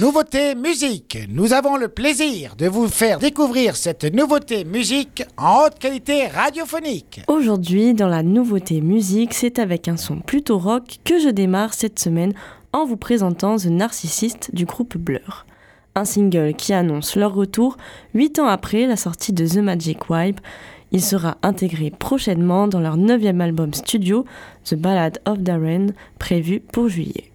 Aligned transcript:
Nouveauté 0.00 0.54
musique. 0.54 1.18
Nous 1.28 1.52
avons 1.52 1.76
le 1.76 1.88
plaisir 1.88 2.54
de 2.54 2.68
vous 2.68 2.86
faire 2.86 3.18
découvrir 3.18 3.74
cette 3.74 4.04
nouveauté 4.04 4.64
musique 4.64 5.24
en 5.36 5.64
haute 5.64 5.80
qualité 5.80 6.28
radiophonique. 6.28 7.22
Aujourd'hui, 7.26 7.94
dans 7.94 8.06
la 8.06 8.22
nouveauté 8.22 8.80
musique, 8.80 9.34
c'est 9.34 9.58
avec 9.58 9.88
un 9.88 9.96
son 9.96 10.20
plutôt 10.20 10.58
rock 10.58 10.98
que 11.04 11.18
je 11.18 11.30
démarre 11.30 11.74
cette 11.74 11.98
semaine 11.98 12.32
en 12.72 12.86
vous 12.86 12.96
présentant 12.96 13.56
The 13.56 13.66
Narcissist 13.66 14.54
du 14.54 14.66
groupe 14.66 14.96
Blur. 14.96 15.46
Un 15.96 16.04
single 16.04 16.54
qui 16.54 16.72
annonce 16.72 17.16
leur 17.16 17.34
retour 17.34 17.76
8 18.14 18.38
ans 18.38 18.46
après 18.46 18.86
la 18.86 18.96
sortie 18.96 19.32
de 19.32 19.48
The 19.48 19.56
Magic 19.56 20.08
Wipe. 20.08 20.40
Il 20.92 21.02
sera 21.02 21.38
intégré 21.42 21.90
prochainement 21.90 22.68
dans 22.68 22.80
leur 22.80 22.96
neuvième 22.96 23.40
album 23.40 23.74
studio, 23.74 24.24
The 24.64 24.76
Ballad 24.76 25.18
of 25.26 25.38
Darren, 25.38 25.88
prévu 26.20 26.60
pour 26.60 26.88
juillet. 26.88 27.32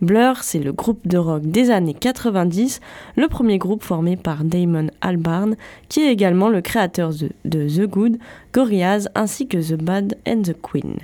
Blur, 0.00 0.44
c'est 0.44 0.60
le 0.60 0.72
groupe 0.72 1.08
de 1.08 1.18
rock 1.18 1.42
des 1.42 1.70
années 1.70 1.94
90, 1.94 2.80
le 3.16 3.26
premier 3.26 3.58
groupe 3.58 3.82
formé 3.82 4.16
par 4.16 4.44
Damon 4.44 4.86
Albarn, 5.00 5.56
qui 5.88 6.00
est 6.00 6.12
également 6.12 6.48
le 6.48 6.60
créateur 6.60 7.10
de, 7.44 7.66
The 7.68 7.90
Good, 7.90 8.18
Gorillaz 8.52 9.08
ainsi 9.16 9.48
que 9.48 9.58
The 9.58 9.76
Bad 9.82 10.16
and 10.24 10.42
the 10.42 10.56
Queen. 10.62 10.98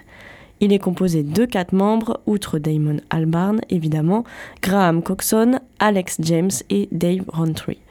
Il 0.60 0.72
est 0.72 0.78
composé 0.78 1.24
de 1.24 1.44
quatre 1.44 1.72
membres, 1.72 2.20
outre 2.26 2.60
Damon 2.60 2.98
Albarn 3.10 3.60
évidemment, 3.68 4.22
Graham 4.62 5.02
Coxon, 5.02 5.58
Alex 5.80 6.18
James 6.20 6.52
et 6.70 6.88
Dave 6.92 7.24
Rowntree. 7.26 7.83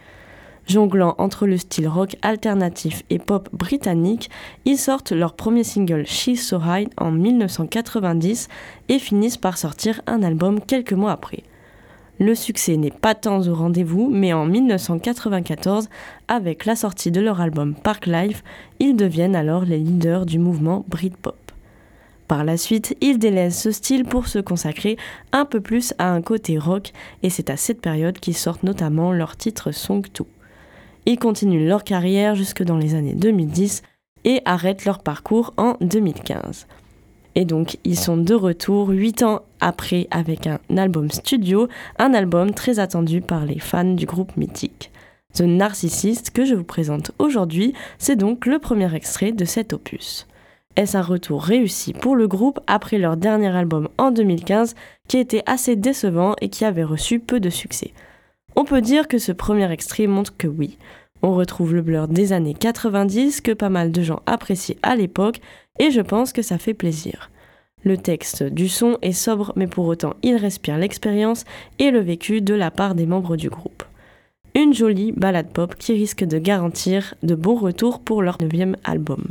Jonglant 0.68 1.16
entre 1.18 1.46
le 1.46 1.58
style 1.58 1.88
rock 1.88 2.16
alternatif 2.22 3.04
et 3.10 3.20
pop 3.20 3.50
britannique, 3.52 4.30
ils 4.66 4.78
sortent 4.78 5.12
leur 5.12 5.34
premier 5.34 5.64
single 5.64 6.06
She's 6.06 6.48
So 6.48 6.60
High 6.66 6.88
en 6.98 7.12
1990 7.12 8.48
et 8.88 9.00
finissent 9.00 9.38
par 9.38 9.58
sortir 9.58 10.02
un 10.08 10.24
album 10.24 10.62
quelques 10.62 10.94
mois 10.94 11.12
après. 11.12 11.44
Le 12.20 12.36
succès 12.36 12.78
n'est 12.78 12.92
pas 12.92 13.16
tant 13.16 13.42
au 13.42 13.54
rendez-vous, 13.54 14.10
mais 14.10 14.32
en 14.34 14.46
1994, 14.46 15.90
avec 16.28 16.66
la 16.66 16.76
sortie 16.76 17.12
de 17.12 17.20
leur 17.20 17.42
album 17.42 17.74
Park 17.74 18.06
Life, 18.06 18.44
ils 18.80 18.96
deviennent 18.96 19.36
alors 19.36 19.66
les 19.66 19.80
leaders 19.80 20.26
du 20.26 20.40
mouvement 20.40 20.86
Britpop. 20.88 21.36
Par 22.28 22.46
la 22.46 22.56
suite, 22.56 22.96
ils 23.02 23.20
délaissent 23.20 23.62
ce 23.62 23.72
style 23.72 24.06
pour 24.06 24.28
se 24.28 24.40
consacrer 24.40 24.96
un 25.34 25.44
peu 25.44 25.60
plus 25.60 25.94
à 25.98 26.12
un 26.12 26.22
côté 26.22 26.58
rock, 26.58 26.94
et 27.24 27.30
c'est 27.30 27.50
à 27.50 27.58
cette 27.58 27.82
période 27.82 28.20
qu'ils 28.20 28.38
sortent 28.38 28.64
notamment 28.64 29.12
leur 29.12 29.36
titre 29.36 29.72
Song 29.72 30.06
2. 30.18 30.26
Ils 31.06 31.20
continuent 31.20 31.68
leur 31.68 31.84
carrière 31.84 32.36
jusque 32.36 32.64
dans 32.64 32.78
les 32.78 32.96
années 32.96 33.16
2010 33.16 33.84
et 34.26 34.42
arrêtent 34.46 34.86
leur 34.86 35.00
parcours 35.00 35.54
en 35.58 35.76
2015. 35.82 36.68
Et 37.36 37.46
donc, 37.46 37.78
ils 37.84 37.98
sont 37.98 38.18
de 38.18 38.34
retour 38.34 38.90
8 38.90 39.24
ans 39.24 39.42
après 39.60 40.08
avec 40.12 40.48
un 40.48 40.60
album 40.78 41.10
studio, 41.10 41.68
un 41.98 42.14
album 42.14 42.52
très 42.52 42.80
attendu 42.80 43.22
par 43.22 43.46
les 43.46 43.60
fans 43.60 43.84
du 43.84 44.06
groupe 44.06 44.38
mythique. 44.38 44.92
The 45.34 45.42
Narcissist 45.42 46.30
que 46.30 46.46
je 46.46 46.54
vous 46.54 46.64
présente 46.64 47.12
aujourd'hui, 47.18 47.74
c'est 47.98 48.16
donc 48.16 48.46
le 48.46 48.60
premier 48.60 48.94
extrait 48.94 49.32
de 49.32 49.46
cet 49.46 49.74
opus. 49.74 50.28
Est-ce 50.76 50.96
un 50.96 51.02
retour 51.02 51.44
réussi 51.44 51.94
pour 51.94 52.16
le 52.16 52.28
groupe 52.28 52.60
après 52.68 53.00
leur 53.00 53.18
dernier 53.18 53.56
album 53.56 53.90
en 53.98 54.12
2015 54.12 54.76
qui 55.08 55.18
était 55.18 55.44
assez 55.48 55.76
décevant 55.76 56.36
et 56.40 56.50
qui 56.50 56.66
avait 56.66 56.84
reçu 56.84 57.20
peu 57.20 57.40
de 57.40 57.50
succès? 57.50 57.94
On 58.56 58.66
peut 58.66 58.82
dire 58.82 59.08
que 59.08 59.18
ce 59.18 59.32
premier 59.32 59.72
extrait 59.72 60.08
montre 60.08 60.36
que 60.38 60.48
oui, 60.48 60.78
on 61.22 61.34
retrouve 61.34 61.74
le 61.74 61.82
blur 61.82 62.08
des 62.08 62.34
années 62.34 62.54
90 62.54 63.42
que 63.42 63.54
pas 63.54 63.70
mal 63.70 63.92
de 63.92 64.02
gens 64.02 64.22
appréciaient 64.26 64.78
à 64.84 64.96
l'époque 64.96 65.40
et 65.80 65.90
je 65.90 66.02
pense 66.02 66.34
que 66.34 66.42
ça 66.42 66.58
fait 66.58 66.74
plaisir. 66.74 67.32
Le 67.86 67.98
texte 67.98 68.44
du 68.44 68.70
son 68.70 68.98
est 69.02 69.14
sobre 69.14 69.54
mais 69.56 69.68
pour 69.68 69.88
autant 69.88 70.16
il 70.22 70.36
respire 70.36 70.78
l'expérience 70.78 71.46
et 71.80 71.92
le 71.92 72.00
vécu 72.00 72.42
de 72.42 72.54
la 72.54 72.72
part 72.72 72.94
des 72.94 73.06
membres 73.06 73.38
du 73.38 73.50
groupe. 73.50 73.84
Une 74.56 74.74
jolie 74.74 75.14
balade 75.14 75.52
pop 75.52 75.76
qui 75.76 75.94
risque 75.94 76.24
de 76.24 76.38
garantir 76.38 77.16
de 77.24 77.36
bons 77.36 77.56
retours 77.56 78.02
pour 78.02 78.22
leur 78.22 78.40
neuvième 78.42 78.76
album. 78.84 79.24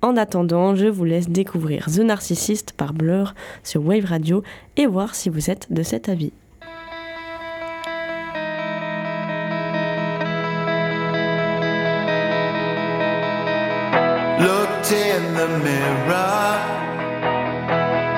En 0.00 0.16
attendant, 0.16 0.76
je 0.76 0.86
vous 0.86 1.04
laisse 1.04 1.28
découvrir 1.28 1.86
The 1.86 2.00
Narcissist 2.00 2.72
par 2.72 2.92
Blur 2.92 3.34
sur 3.64 3.84
Wave 3.84 4.04
Radio 4.04 4.44
et 4.76 4.86
voir 4.86 5.14
si 5.14 5.28
vous 5.28 5.50
êtes 5.50 5.72
de 5.72 5.82
cet 5.82 6.08
avis. 6.08 6.32
Mirror. 15.62 16.50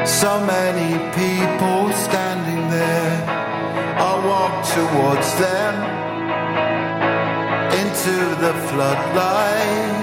So 0.06 0.40
many 0.44 0.92
people 1.20 1.92
standing 1.92 2.68
there. 2.70 3.16
I 4.08 4.12
walk 4.30 4.54
towards 4.76 5.28
them 5.44 5.74
into 7.80 8.16
the 8.42 8.52
floodlight. 8.68 10.00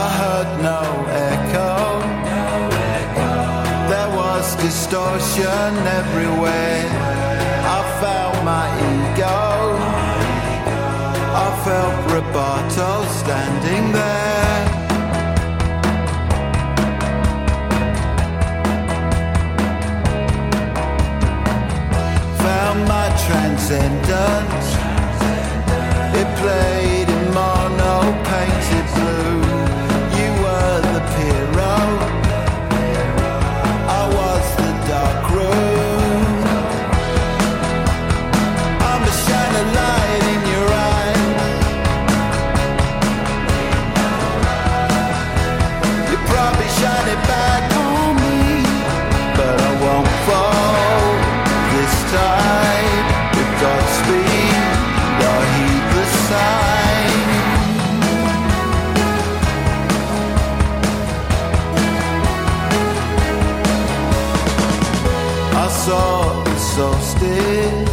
I 0.00 0.04
heard 0.20 0.50
no 0.70 0.82
echo, 1.30 1.74
there 3.90 4.10
was 4.16 4.44
distortion 4.56 5.70
everywhere 6.00 7.17
Roberto 12.28 13.04
standing 13.06 13.92
there. 13.92 14.64
Found 22.36 22.80
my 22.86 23.08
transcendence. 23.26 24.68
It 26.20 26.28
played 26.36 27.07
saw 65.88 66.44
is 66.54 66.64
so 66.76 66.88
still. 67.12 67.84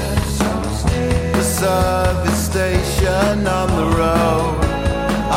The 1.37 1.45
service 1.61 2.41
station 2.51 3.47
on 3.59 3.67
the 3.79 3.87
road. 4.01 4.57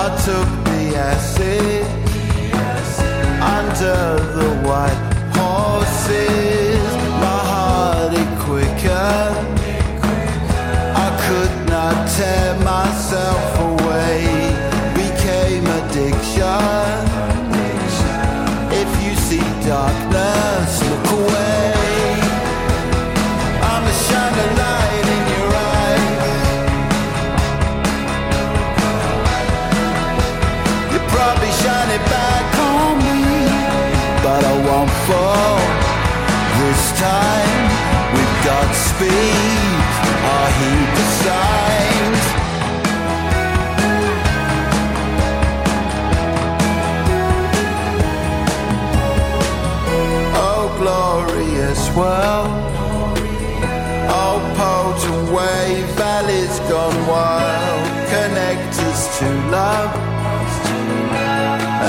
I 0.04 0.06
took 0.26 0.48
the 0.70 0.82
acid 1.12 1.86
under 3.56 4.00
the 4.38 4.50
white 4.66 5.02
horses. 5.36 6.37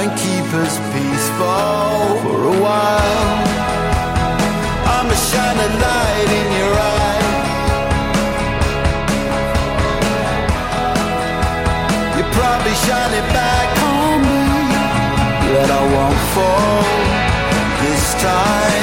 And 0.10 0.20
keep 0.20 0.54
us 0.54 0.78
peaceful 0.94 2.20
for 2.24 2.38
a 2.54 2.56
while. 2.62 3.38
I'm 4.94 5.08
a 5.08 5.20
shining 5.30 5.76
light 5.86 6.30
in 6.42 6.48
your 6.60 6.74
eye. 6.98 7.26
You 12.18 12.24
probably 12.40 12.76
shine 12.86 13.14
it 13.22 13.28
back 13.34 13.70
on 13.94 14.18
me, 14.30 14.44
but 15.54 15.70
I 15.70 15.82
won't 15.94 16.22
fall 16.34 16.84
this 17.82 18.06
time. 18.22 18.79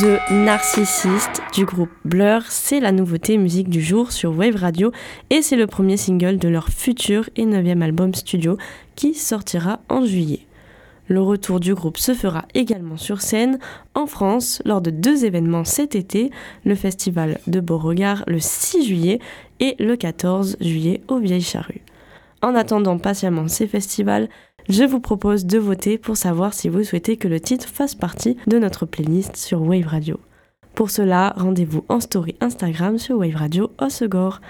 The 0.00 0.30
Narcissist 0.30 1.40
du 1.54 1.64
groupe 1.64 1.88
Blur, 2.04 2.42
c'est 2.50 2.80
la 2.80 2.92
nouveauté 2.92 3.38
musique 3.38 3.70
du 3.70 3.80
jour 3.80 4.12
sur 4.12 4.36
Wave 4.36 4.56
Radio 4.56 4.92
et 5.30 5.40
c'est 5.40 5.56
le 5.56 5.66
premier 5.66 5.96
single 5.96 6.36
de 6.36 6.48
leur 6.48 6.68
futur 6.68 7.30
et 7.34 7.46
neuvième 7.46 7.80
album 7.80 8.12
studio 8.12 8.58
qui 8.94 9.14
sortira 9.14 9.80
en 9.88 10.04
juillet. 10.04 10.40
Le 11.08 11.22
retour 11.22 11.60
du 11.60 11.74
groupe 11.74 11.96
se 11.96 12.12
fera 12.12 12.44
également 12.52 12.98
sur 12.98 13.22
scène 13.22 13.58
en 13.94 14.06
France 14.06 14.60
lors 14.66 14.82
de 14.82 14.90
deux 14.90 15.24
événements 15.24 15.64
cet 15.64 15.94
été, 15.94 16.30
le 16.66 16.74
festival 16.74 17.38
de 17.46 17.60
Beauregard 17.60 18.22
le 18.26 18.38
6 18.38 18.84
juillet 18.84 19.18
et 19.60 19.76
le 19.78 19.96
14 19.96 20.58
juillet 20.60 21.00
au 21.08 21.18
Vieilles 21.18 21.40
Charrues. 21.40 21.80
En 22.42 22.54
attendant 22.54 22.98
patiemment 22.98 23.48
ces 23.48 23.66
festivals, 23.66 24.28
je 24.68 24.84
vous 24.84 25.00
propose 25.00 25.46
de 25.46 25.58
voter 25.58 25.96
pour 25.96 26.16
savoir 26.16 26.52
si 26.52 26.68
vous 26.68 26.82
souhaitez 26.82 27.16
que 27.16 27.28
le 27.28 27.40
titre 27.40 27.68
fasse 27.68 27.94
partie 27.94 28.36
de 28.46 28.58
notre 28.58 28.84
playlist 28.84 29.36
sur 29.36 29.62
Wave 29.62 29.86
Radio. 29.86 30.18
Pour 30.74 30.90
cela, 30.90 31.34
rendez-vous 31.36 31.84
en 31.88 32.00
story 32.00 32.34
Instagram 32.40 32.98
sur 32.98 33.18
Wave 33.18 33.36
Radio 33.36 33.70
Osegor. 33.78 34.40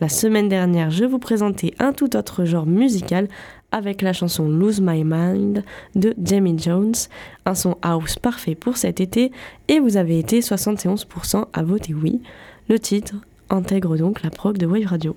La 0.00 0.08
semaine 0.08 0.48
dernière, 0.48 0.90
je 0.90 1.04
vous 1.04 1.18
présentais 1.18 1.74
un 1.78 1.92
tout 1.92 2.16
autre 2.16 2.44
genre 2.44 2.64
musical 2.64 3.28
avec 3.72 4.02
la 4.02 4.12
chanson 4.12 4.48
Lose 4.48 4.80
My 4.80 5.04
Mind 5.04 5.64
de 5.94 6.14
Jamie 6.22 6.58
Jones, 6.58 6.94
un 7.44 7.54
son 7.54 7.76
house 7.82 8.16
parfait 8.16 8.54
pour 8.54 8.76
cet 8.76 9.00
été, 9.00 9.32
et 9.68 9.80
vous 9.80 9.96
avez 9.96 10.18
été 10.18 10.40
71% 10.40 11.46
à 11.52 11.62
voter 11.62 11.92
oui. 11.92 12.22
Le 12.68 12.78
titre 12.78 13.16
intègre 13.50 13.96
donc 13.96 14.22
la 14.22 14.30
prog 14.30 14.56
de 14.58 14.66
Wave 14.66 14.86
Radio. 14.86 15.16